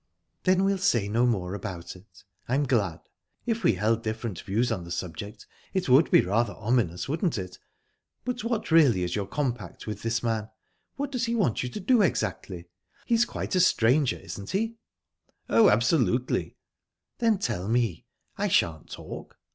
"Then 0.45 0.63
we'll 0.63 0.79
say 0.79 1.07
no 1.07 1.27
more 1.27 1.53
about 1.53 1.95
it. 1.95 2.23
I'm 2.47 2.63
glad. 2.63 3.01
If 3.45 3.63
we 3.63 3.73
held 3.75 4.01
different 4.01 4.41
views 4.41 4.71
on 4.71 4.83
the 4.83 4.89
subject, 4.89 5.45
it 5.75 5.87
would 5.87 6.09
be 6.09 6.21
rather 6.21 6.55
ominous, 6.57 7.07
wouldn't 7.07 7.37
it?...But 7.37 8.43
what 8.43 8.71
really 8.71 9.03
is 9.03 9.15
your 9.15 9.27
compact 9.27 9.85
with 9.85 10.01
this 10.01 10.23
man 10.23 10.49
what 10.95 11.11
does 11.11 11.25
he 11.25 11.35
want 11.35 11.61
you 11.61 11.69
to 11.69 11.79
do 11.79 12.01
exactly? 12.01 12.65
He's 13.05 13.25
quite 13.25 13.53
a 13.53 13.59
stranger, 13.59 14.17
isn't 14.17 14.49
he?" 14.49 14.77
"Oh, 15.47 15.69
absolutely." 15.69 16.55
"Then 17.19 17.37
tell 17.37 17.67
me. 17.67 18.07
I 18.39 18.47
shan't 18.47 18.89
talk." 18.89 19.37